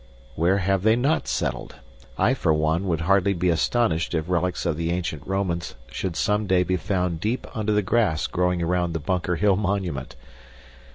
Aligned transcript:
Where 0.33 0.57
have 0.57 0.81
they 0.81 0.95
not 0.95 1.27
settled? 1.27 1.75
I 2.17 2.33
for 2.33 2.51
one 2.55 2.87
would 2.87 3.01
hardly 3.01 3.33
be 3.33 3.49
astonished 3.49 4.15
if 4.15 4.27
relics 4.29 4.65
of 4.65 4.75
the 4.75 4.89
ancient 4.89 5.21
Romans 5.27 5.75
should 5.91 6.15
someday 6.15 6.63
be 6.63 6.75
found 6.75 7.19
deep 7.19 7.45
under 7.55 7.71
the 7.73 7.83
grass 7.83 8.25
growing 8.25 8.63
around 8.63 8.93
the 8.93 8.99
Bunker 8.99 9.35
Hill 9.35 9.57
monument. 9.57 10.15